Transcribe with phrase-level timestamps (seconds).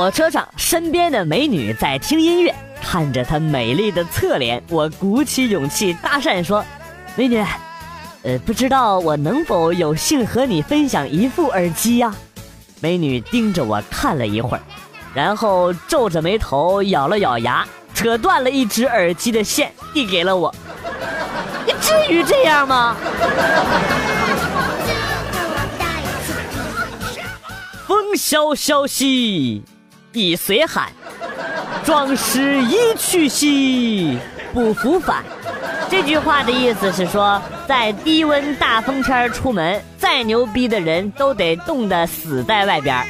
[0.00, 6.64] 火车上，身边的美女在听音乐，看着她美丽的侧脸，我鼓起勇气搭讪说
[7.16, 7.36] ：“美女，
[8.22, 12.14] 呃，不知道我能否有幸和你分享一副耳机呀？”
[12.80, 14.62] 美女盯着我看了一会儿，
[15.12, 20.54] 然后皱着眉头，咬了咬牙，扯断了一只耳机的线，递给了我。
[21.66, 22.96] 你至于这样吗？
[27.86, 29.62] 风萧萧兮
[30.12, 30.90] 易随寒，
[31.84, 34.18] 壮士一去兮
[34.52, 35.22] 不复返。
[35.88, 43.04] 这句话的意思是说，在低温大风天出门，再牛逼的人都得冻得死在外边。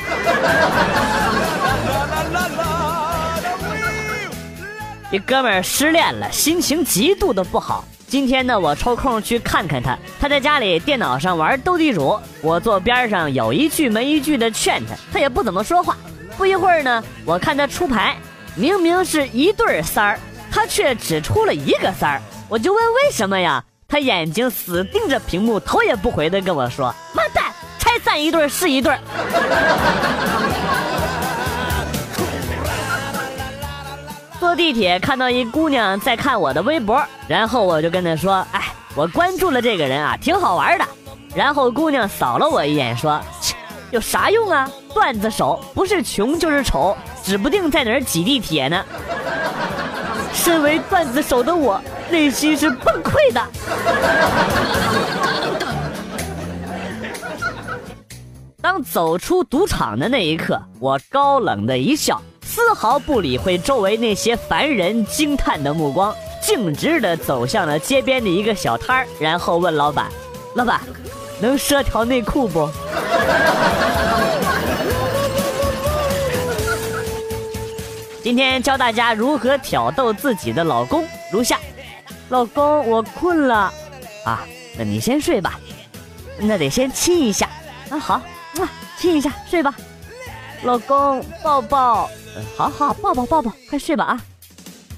[5.10, 7.84] 这哥们儿失恋了，心情极度的不好。
[8.06, 9.96] 今天呢，我抽空去看看他。
[10.20, 15.96] 他在家里电脑上玩斗地主，我坐边上有一句没一句的劝他，他也不怎么说话。
[16.41, 18.16] 不一会儿呢，我看他出牌，
[18.55, 20.19] 明明是一对三儿，
[20.50, 22.22] 他却只出了一个三儿。
[22.48, 23.62] 我就问为什么呀？
[23.86, 27.44] 他眼睛死盯着屏幕，头也不回的跟我说：“妈蛋，
[27.78, 28.97] 拆散一对是一对。”
[34.41, 40.86] 坐地铁看到一姑娘在看我的微博，然后我就跟她说：“哎，我关注了这个人啊，挺好玩的。”
[41.36, 43.20] 然后姑娘扫了我一眼说：“，
[43.91, 44.70] 有啥用啊？
[44.94, 48.84] 段子手不是穷就是丑，指不定在哪儿挤地铁呢。”
[50.32, 51.81] 身为段子手的我。
[52.10, 53.41] 内心是崩溃的。
[58.60, 66.12] 当走出赌场的那一刻，我高冷的一笑，丝毫不理会周围那些凡人惊叹的目光，
[66.43, 70.09] 径直的走向了街边的一个小摊儿，然后问老板
[70.56, 70.81] ：“老板，
[71.40, 72.68] 能赊条内裤不？”
[78.22, 81.58] 今天教大家如何挑逗自己的老公，如下。
[82.28, 83.72] 老公，我困了，
[84.24, 84.44] 啊，
[84.78, 85.58] 那你先睡吧，
[86.38, 87.48] 那得先亲一下，
[87.88, 88.22] 啊好，
[88.96, 89.74] 亲一下，睡吧，
[90.62, 92.08] 老公抱抱，
[92.56, 94.20] 好好抱抱抱抱，快睡吧啊，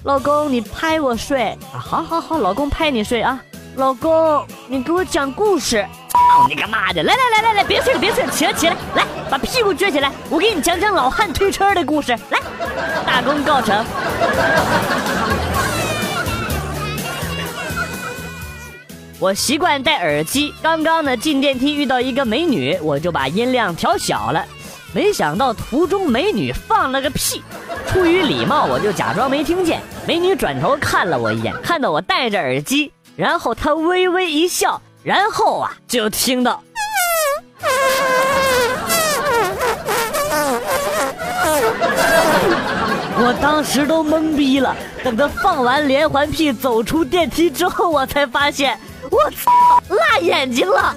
[0.03, 3.41] 老公你拍我睡，啊好好好，老公拍你睡啊，
[3.77, 5.83] 老公你给我讲故事，
[6.47, 12.39] 你个妈的，来来来来来，别睡了别睡了，起来起来，来把屁股撅起来，我给你讲讲老汉推车的故事，来，
[13.05, 13.85] 大功告成。
[19.19, 24.45] 我习惯戴耳机，刚刚呢进电梯遇到一个美女，我就把音量调小了，
[24.93, 27.41] 没想到途中美女放了个屁，
[27.87, 29.81] 出于礼貌我就假装没听见。
[30.05, 36.63] 美女转头看了我一眼，看到我戴着耳机，然后她微微一笑，然后啊就听到，
[43.17, 44.75] 我当时都懵逼了。
[45.03, 48.79] 等他放完连环屁走出电梯之后，我才发现。
[49.11, 49.51] 我操，
[49.89, 50.95] 辣眼睛了！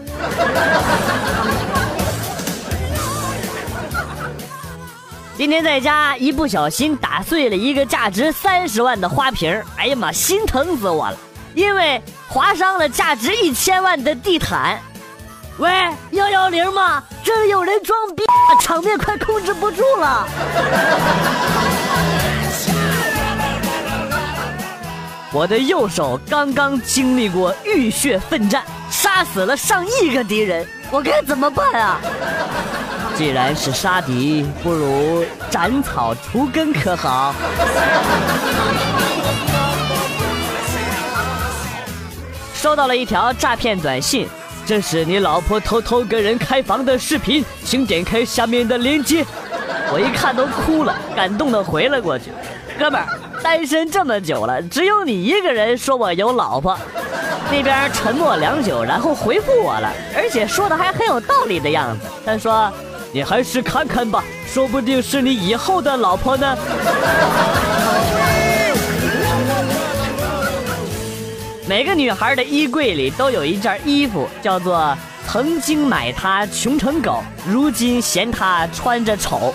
[5.37, 11.19] 今天在家一不小心打碎了一个价值三十万的花瓶，哎呀妈，心疼死我了！
[11.56, 14.78] 因为划伤了价值一千万的地毯。
[15.56, 15.71] 喂，
[16.11, 17.03] 幺幺零吗？
[17.25, 18.22] 这里有人装逼，
[18.61, 20.28] 场面快控制不住了。
[25.33, 31.99] 我的右手刚刚经历过浴血奋战，杀死了上亿个敌人，我该怎么办啊？
[33.17, 37.35] 既然是杀敌，不如斩草除根，可好？
[42.66, 44.26] 收到了一条诈骗短信，
[44.66, 49.24] 这是你老婆偷偷跟人开房的视频，请点开下面的链接。
[49.92, 52.32] 我一看都哭了，感动的回了过去，
[52.76, 53.06] 哥们儿。
[53.40, 56.76] 单身这么久了，只有你一个人说我有老婆。
[57.52, 62.08] 那边沉默良久，然后回复我了，而且说的还很有道理的样子。
[62.24, 62.68] 他说
[63.14, 66.58] ：“你还是看看吧，说不定是你以后的老婆呢。”
[71.68, 74.96] 每个女孩的衣柜里都有一件衣服，叫做
[75.26, 79.52] “曾经买它穷成狗，如今嫌它穿着丑”。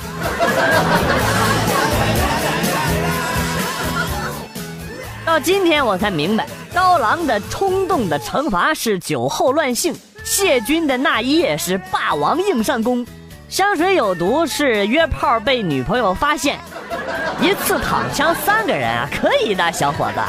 [5.25, 13.07] 到今天我才明白，高郎的冲动的惩罚是酒后乱性，谢军的那一夜是霸王硬上弓，
[13.47, 16.59] 香水有毒是约炮被女朋友发现，
[17.39, 20.19] 一次躺枪三个人啊，可以的小伙子。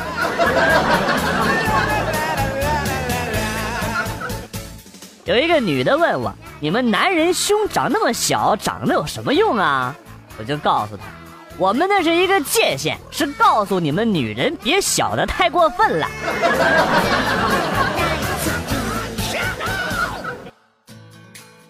[5.24, 9.94] 有一个女的问我：“你们男人胸长那么小，长得有什么用啊？”
[10.36, 11.04] 我就告诉他，
[11.58, 16.08] 我们那是一个界限，是告诉你们女人别小的太过分了。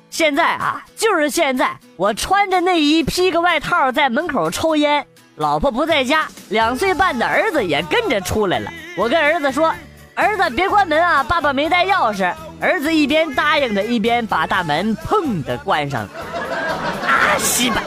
[0.08, 5.06] 现在啊，就是现在，我穿着内衣披个外套在门口抽烟，
[5.37, 8.72] 老婆不在家，两岁半的儿子也跟着出来了。
[8.96, 9.75] 我跟儿子说
[10.14, 16.08] ：“儿子别关门啊，爸爸没带钥匙。”儿子一边答应着，一边把大门砰的关上了。
[17.06, 17.82] 啊，西吧！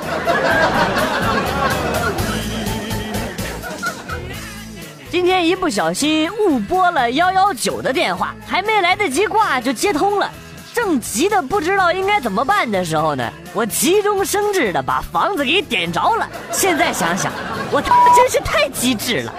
[5.09, 10.29] 今天一不小心误拨了幺幺九的电话，还没来得及挂就接通了。
[10.73, 16.27] 正急得不知道应该怎么办的时候呢，我急中生智的把房子给点着了。
[16.51, 17.31] 现在想想，
[17.71, 19.33] 我他妈真是太机智了。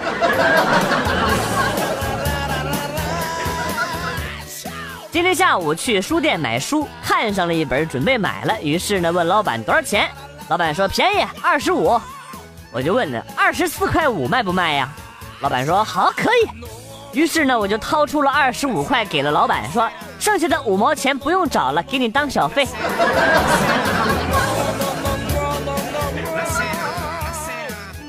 [5.16, 10.06] 今天下午去书店买书，看上了一本，准备买了，于是呢问老板多少钱，
[10.48, 11.98] 老板说便宜二十五，
[12.70, 14.92] 我就问呢二十四块五卖不卖呀？
[15.40, 22.69] 老板说好可以，于是呢我就掏出了二十五块给了老板，说剩下的五毛钱不用找了，给你当小费。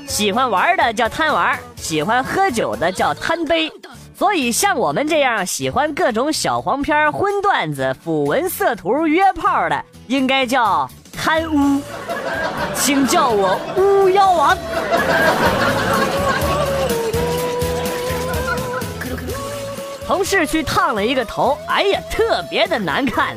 [0.06, 3.72] 喜欢玩的叫贪玩，喜欢喝酒的叫贪杯，
[4.18, 11.80] 所以像我们这样喜欢各种小黄片、荤段子、腐文色图、约炮的，应该叫贪污，
[12.74, 14.58] 请叫我巫妖王。
[20.04, 23.36] 同事去烫了一个头，哎呀，特别的难看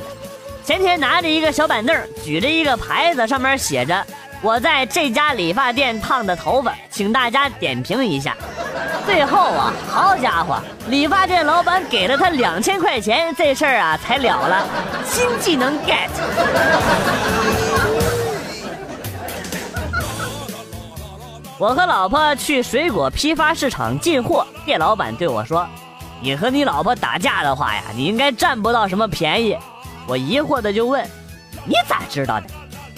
[0.64, 4.04] 前天拿着一个小板凳，举着一个牌子，上面写着
[4.42, 8.36] “我在这家理发店烫的头发，请大家点评一下”。
[9.06, 14.66] 最后啊，好家伙，理发店老板给了他两千块钱，这事儿啊才了了。
[15.06, 16.10] 新技能 get。
[21.58, 25.68] 我和老婆去水果批发市场进货，店老板对我说。
[26.24, 29.58] 你和你老婆打架的话呀，你应该占不到什么便宜。
[30.08, 31.04] 我疑惑的就问
[31.66, 32.46] ：“你咋知道的？”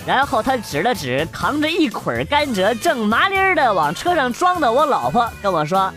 [0.05, 5.91] 然后他指了指扛着一捆甘蔗正麻利儿的往车上装的我老婆，跟我说：“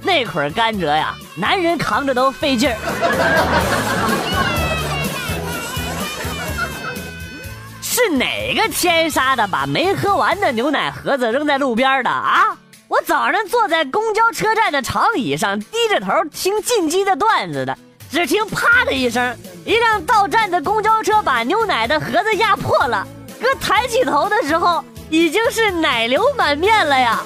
[0.00, 2.76] 那捆甘蔗呀，男人扛着都费劲儿。
[7.82, 12.56] 是哪个天杀的把没喝完的牛奶盒子扔在路边的啊？”
[12.86, 17.76] 我早上坐在公交车站的长椅上，低着头听进击的段子的，
[18.08, 23.04] 只听啪的一声，一辆到站的公交车把牛奶的盒子压破了。
[23.40, 27.22] 哥抬起头的时候，已经是奶流满面了呀！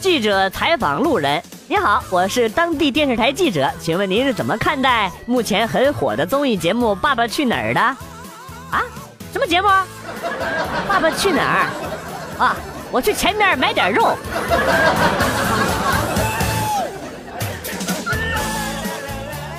[0.00, 7.80] 记者采访路人：“你好，我是当地电视台记者，请问您是怎么看待目前很火的综艺节目《爸爸去哪儿》的？
[7.80, 8.82] 啊，
[9.32, 9.68] 什么节目？”
[10.88, 11.66] 爸爸去哪儿？
[12.38, 12.56] 啊，
[12.90, 14.16] 我去前面买点肉。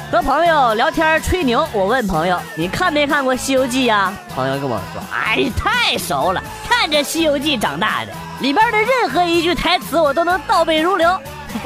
[0.09, 11.19] 和朋友聊天吹牛，我问朋友：“你看没看过《西游记》呀？”朋友跟我说：“哎，太熟了，看着《西游记》长大的，里边的任何一句台词我都能倒背如流。”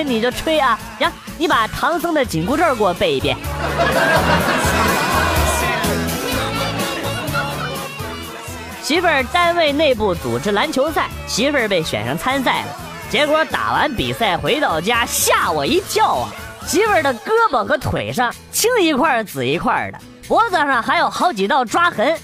[0.03, 0.79] 你就吹啊！
[0.97, 3.37] 行，你把唐僧的紧箍咒给我背一遍。
[8.81, 12.67] 媳妇儿单位内部组织篮球赛，媳妇儿被选上参赛了。
[13.09, 16.31] 结果打完比赛回到家，吓我一跳啊！
[16.65, 22.17] 媳妇儿的胳膊和腿上青一块紫一块的，脖子上还有好几道抓痕。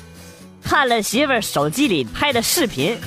[0.64, 2.98] 看了媳妇儿手机里拍的视频，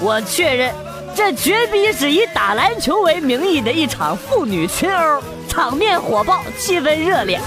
[0.00, 0.74] 我确认
[1.14, 7.40] 这绝逼是以打篮球为名义的一场妇女群殴，场面火爆，气氛热烈。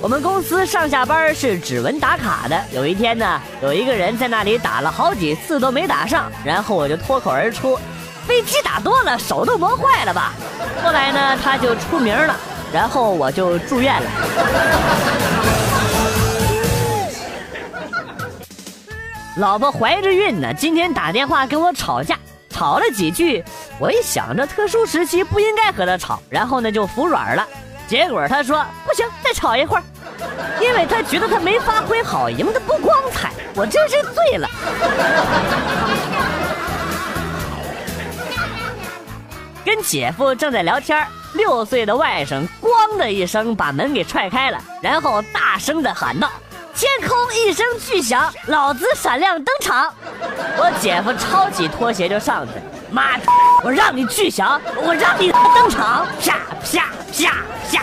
[0.00, 2.56] 我们公司上下班是指纹打卡的。
[2.72, 7.76] 有一天呢，有一个人在那里打了好几次都没打上，然后我就脱口而出
[8.24, 10.34] ：“飞机打多了，手都磨坏了吧？”
[10.84, 12.36] 后来呢，他就出名了，
[12.72, 14.08] 然后我就住院了。
[19.38, 22.16] 老婆怀着孕呢，今天打电话跟我吵架，
[22.48, 23.42] 吵了几句，
[23.80, 27.44] 我一想着特殊时期不应该和他吵，然后呢就服软了。
[27.88, 28.64] 结果他说，
[29.28, 29.82] 再吵一会儿，
[30.58, 33.30] 因为他觉得他没发挥好，赢得不光彩。
[33.54, 34.48] 我真是醉了。
[39.66, 46.30] 跟姐夫正在聊天，六岁的外甥“咣”的一声把门给踹开了，然后大声的喊道
[46.74, 49.92] ：“天空一声巨响，老子闪亮登场！”
[50.56, 52.52] 我姐夫抄起拖鞋就上去。
[52.90, 53.24] 妈的，
[53.64, 56.80] 我让你巨响，我让你登场，啪啪
[57.12, 57.82] 啪啪。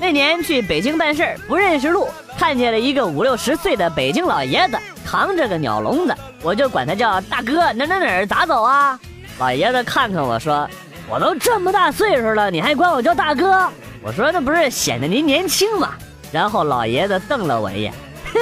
[0.00, 9.00] 那年去北京办事儿，不认识路，看见了一个五六十岁的北京老爷子扛着个鸟笼子，我就管他叫大哥，哪哪哪儿咋走啊？
[9.38, 10.68] 老爷子看看我说
[11.08, 13.66] ：“我都这么大岁数了，你还管我叫大哥？”
[14.04, 15.92] 我说：“那不是显得您年轻吗？”
[16.30, 17.94] 然后老爷子瞪了我一眼，
[18.32, 18.38] 哼，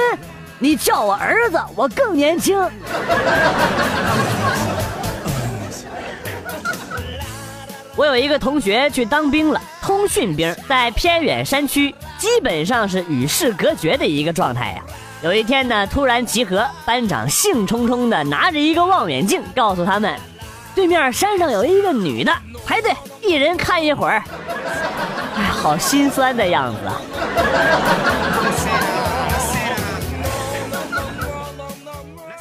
[0.63, 2.57] 你叫我儿子，我更年轻。
[7.97, 14.81] 我有一个同学去当兵了，通讯兵，在偏远山区，基本上是与世隔绝的一个状态呀。
[15.21, 20.17] 有一天呢，突然集合，班长兴冲冲的拿着一个望远镜，告诉他们，
[20.73, 22.31] 对面山上有一个女的，
[22.65, 24.23] 排队，一人看一会儿。
[25.35, 27.01] 哎，好心酸的样子啊。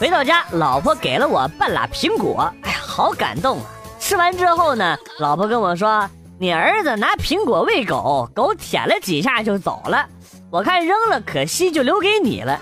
[0.02, 3.66] 回到家，老婆给了我半拉苹果，哎呀，好感动啊。
[4.00, 10.04] 吃完之后呢，老婆跟我说：“你儿子拿苹果喂狗，狗舔了几下就走了。
[10.50, 12.58] 我看扔了可惜，就留给你了。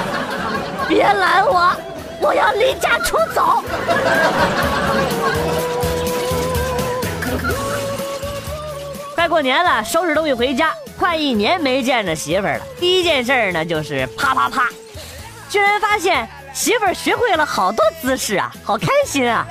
[0.88, 1.76] 别拦我，
[2.22, 3.62] 我要离家出走。
[9.14, 12.64] ”快过年了，收拾东西回家，快一年没见着媳妇儿了。
[12.80, 14.70] 第一件事呢，就是啪啪啪，
[15.50, 16.26] 居然发现。
[16.54, 19.44] 媳妇儿学会了好多姿势啊，好开心啊！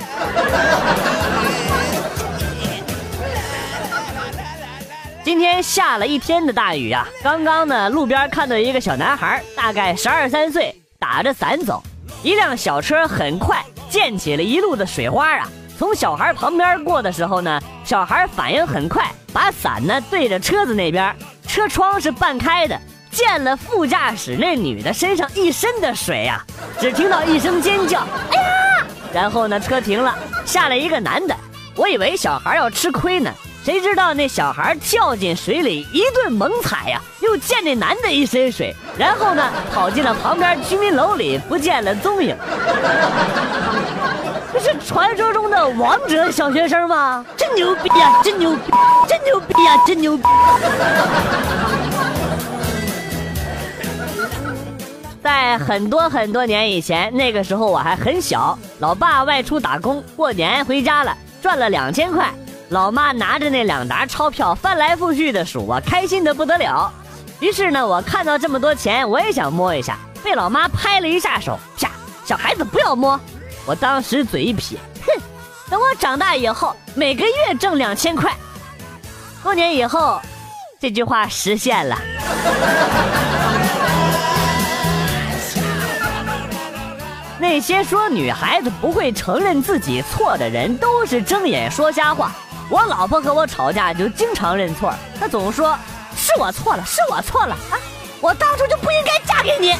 [5.22, 11.82] 今天下了一天的大雨啊，刚刚呢，路边看到一个小男孩，大概十二三岁，打着伞走，
[12.22, 15.46] 一辆小车很快溅起了一路的水花啊。
[15.78, 21.14] 从小孩旁边过的时候呢，小孩反应很快，把伞呢对着车子那边，
[21.46, 22.80] 车窗是半开的。
[23.14, 26.44] 溅了副驾驶那女的身上一身的水呀！
[26.80, 28.00] 只听到一声尖叫，
[28.32, 28.86] 哎呀！
[29.12, 30.12] 然后呢，车停了，
[30.44, 31.34] 下来一个男的。
[31.76, 33.32] 我以为小孩要吃亏呢，
[33.64, 42.36] 谁知道那小孩跳进水里一顿猛踩呀，又溅那男的一身水，然后呢，跑进了旁边居民楼里，不见了踪影。
[44.52, 47.24] 这是传说中的王者小学生吗？
[47.36, 48.20] 真牛逼呀！
[48.24, 48.72] 真牛逼！
[49.08, 49.82] 真牛逼呀！
[49.86, 50.24] 真牛逼！
[55.24, 62.30] 在很多很多年以前，那个时候我还很小，老爸外出打工，过年回家了，赚了两千块，
[62.68, 66.92] 老妈拿着那两沓钞票翻来覆去的数啊，开心的不得了。
[67.40, 71.90] 于是呢，我看到这么多钱，我也想摸一下，被老妈拍了一下手，啪，
[72.26, 73.18] 小孩子不要摸。
[73.64, 75.22] 我当时嘴一撇，哼，
[75.70, 78.30] 等我长大以后，每个月挣两千块。
[79.42, 80.20] 多年以后，
[80.78, 81.96] 这句话实现了。
[87.46, 92.32] 那些说女孩子不会承认自己错的人，都是睁眼说瞎话。
[92.70, 95.78] 我老婆和我吵架就经常认错，她总说
[96.16, 97.76] 是我错了，是我错了啊！
[98.22, 99.74] 我当初就不应该嫁给你。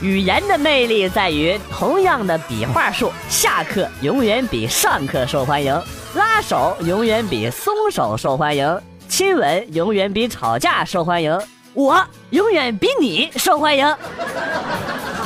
[0.00, 5.78] 语言的魅力在于，同样的笔画数，下课永远比上课受欢迎，
[6.14, 11.38] 拉手永远比松手受欢迎，亲吻永远比吵架受欢迎。
[11.76, 13.94] 我永远比你受欢迎。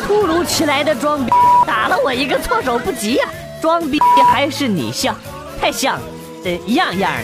[0.04, 1.30] 突如其来的装逼
[1.64, 3.28] 打了我一个措手不及呀！
[3.62, 4.00] 装逼
[4.33, 5.14] 还是你像，
[5.61, 6.02] 太像了，
[6.42, 7.19] 这一样一样的。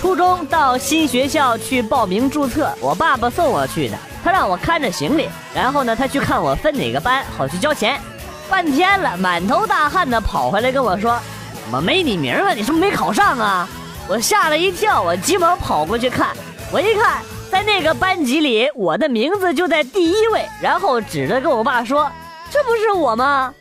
[0.00, 8.00] 初中到新学校去报名注册，我爸爸送我去的，他让我看着行李，然后呢，他去看我分哪个班，好去交钱。
[8.48, 11.20] 半天了，满头大汗的跑回来跟我说
[11.62, 12.54] ：“怎么没你名啊？
[12.54, 13.68] 你是不是没考上啊？”
[14.08, 16.28] 我吓了一跳，我急忙跑过去看。
[16.72, 20.46] 我一看，在那个班级里，我的名字就在第一位。
[20.62, 22.10] 然后指着跟我爸说
[22.50, 23.52] ：“这不是我吗？”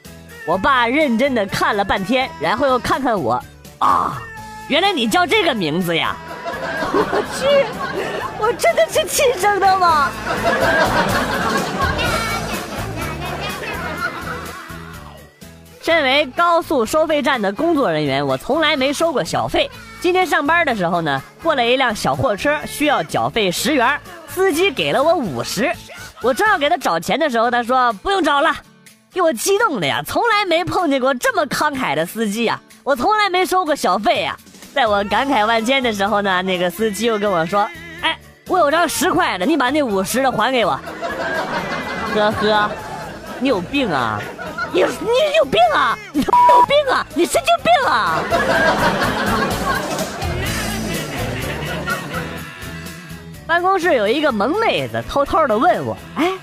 [0.47, 3.43] 我爸认真的看了半天，然后又看看我，
[3.79, 4.23] 啊，
[4.69, 6.15] 原来你叫这个名字呀！
[6.93, 7.65] 我去，
[8.39, 10.09] 我真的是亲生的吗？
[15.81, 19.69] 身为高速收费站的工作人员，我从来没收过小费。
[19.99, 25.71] 今天上班的时候呢，过来一辆小货车，需要缴费十元，司机给了我五十。
[26.21, 28.55] 我正要给他找钱的时候，他说不用找了，
[29.11, 30.01] 给我激动的呀！
[30.05, 32.61] 从来没碰见过这么慷慨的司机啊！
[32.83, 34.37] 我从来没收过小费呀！
[34.73, 37.67] 在我感慨万千的时候呢，那个司机又跟我说
[38.01, 40.79] ：“哎，我有张十块的，你把那五十的还给我。”
[42.15, 42.69] 呵呵，
[43.39, 44.21] 你有病啊！
[44.71, 45.97] 你你有病啊！
[46.13, 47.05] 你他妈有病啊！
[47.15, 48.19] 你神经病啊！
[53.47, 56.33] 办公室有一个萌妹子偷偷的问我：“哎，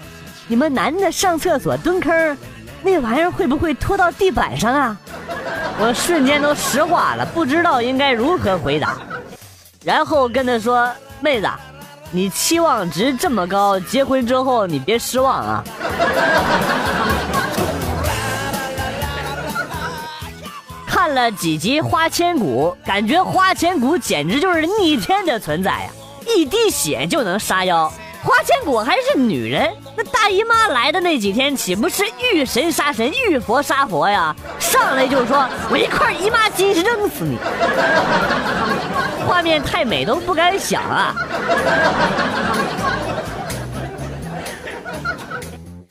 [0.48, 2.36] 你们男的上厕所蹲坑，
[2.82, 4.96] 那玩意儿会不会拖到地板上啊？”
[5.78, 8.96] 我瞬间都石化了，不知道应该如何回答。
[9.84, 11.48] 然后跟她说：“妹子，
[12.10, 15.62] 你期望值这么高，结婚之后你别失望啊。
[20.88, 25.90] ”看了几集《花千骨》，感觉花千骨简直就是逆天的存在呀！
[26.36, 34.34] 一滴血就能杀妖，花千骨还是女人，那大姨妈来的那几天岂不是遇神杀神、遇佛杀佛呀？
[34.58, 37.38] 上来就说我一块姨妈巾扔死你，
[39.26, 41.14] 画面太美都不敢想啊！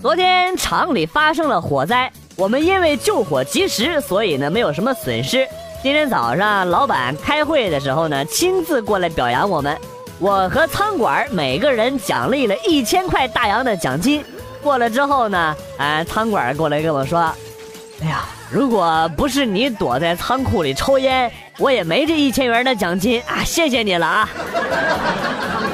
[0.02, 2.12] 昨天厂里发生了火灾。
[2.36, 5.48] 我们因为救火及时，所以呢没有什么损失。
[5.82, 9.78] 今天早上老板开会的时候呢，亲自过来表扬我们。
[10.20, 14.24] 我和餐馆每个人奖励了一千块大洋的奖金。
[14.62, 17.20] 过了之后呢，哎，餐馆过来跟我说
[18.02, 23.44] ：“哎呀，如果不是你躲在仓库里抽烟，我也没这一千元的奖金啊！
[23.44, 24.30] 谢谢你了啊！”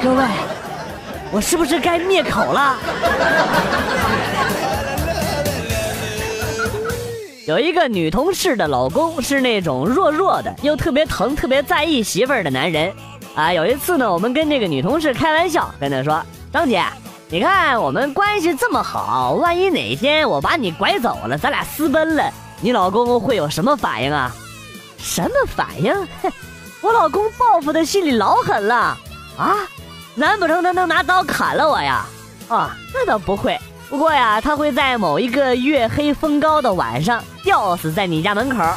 [0.02, 0.24] 各位，
[1.30, 2.76] 我是不是该灭口了？
[7.50, 12.94] 有一个女同事的老公是那种弱弱的，又特别疼、特别在意媳妇儿的男人，
[13.34, 16.80] 啊，有一次呢，我们跟这个女同事开玩笑，跟她说：“张姐，
[17.28, 24.32] 你看我们关系这么好，万一哪天我把你拐走了，咱俩私奔了，你老公会有什么反应啊？”
[24.96, 25.92] 什么反应？
[26.22, 26.32] 哼
[26.82, 28.96] 我老公报复的心里老狠了
[29.36, 29.56] 啊！
[30.14, 32.06] 难不成他能拿刀砍了我呀？
[32.48, 33.58] 啊，那倒不会。
[33.90, 38.62] 不过呀，他会在某一个月黑风高的晚上吊死在你家门口。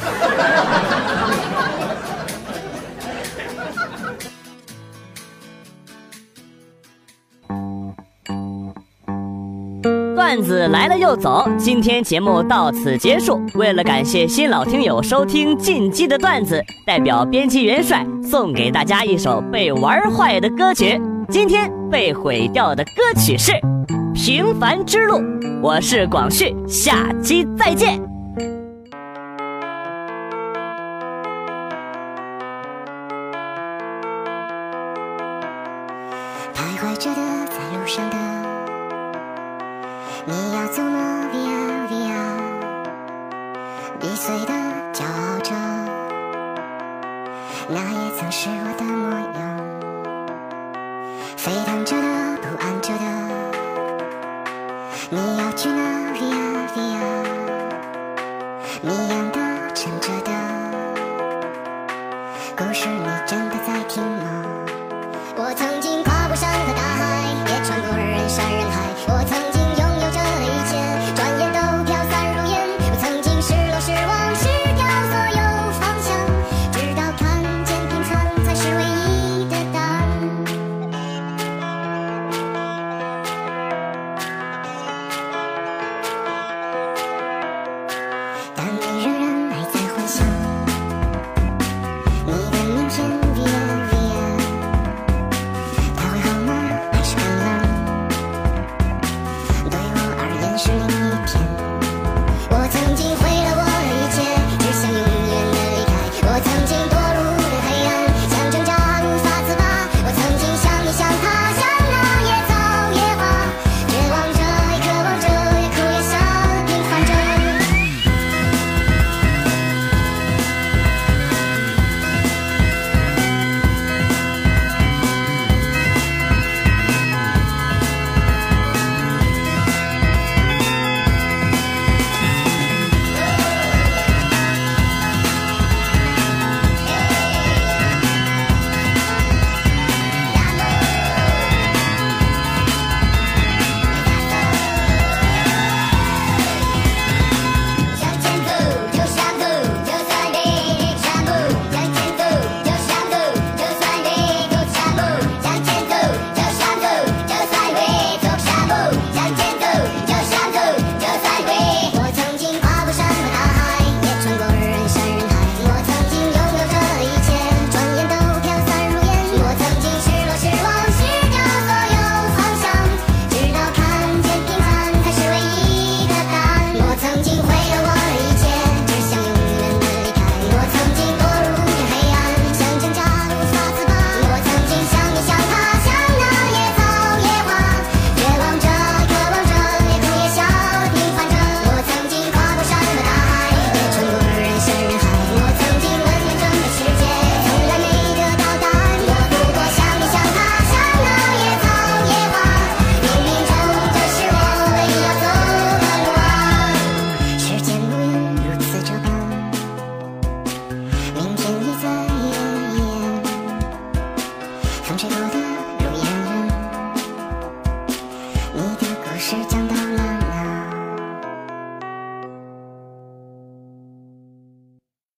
[10.16, 13.40] 段子来了又走，今天节目到此结束。
[13.54, 21.00] 为了感谢新老听友收听进击的段子，代表编辑元帅送给大家一首被玩坏的歌曲。
[21.30, 23.52] 今天被毁掉的歌曲是。
[24.26, 25.22] 平凡之路，
[25.62, 28.13] 我是广旭，下期再见。